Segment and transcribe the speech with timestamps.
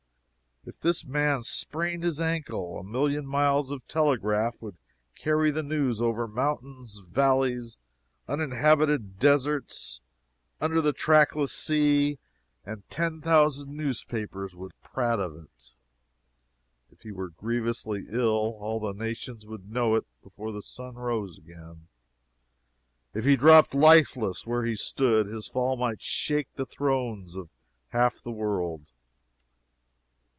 [0.63, 4.77] If this man sprained his ankle, a million miles of telegraph would
[5.15, 7.79] carry the news over mountains valleys
[8.27, 10.01] uninhabited deserts
[10.59, 12.19] under the trackless sea
[12.63, 15.71] and ten thousand newspapers would prate of it;
[16.91, 21.39] if he were grievously ill, all the nations would know it before the sun rose
[21.39, 21.87] again;
[23.15, 27.49] if he dropped lifeless where he stood, his fall might shake the thrones of
[27.87, 28.91] half a world!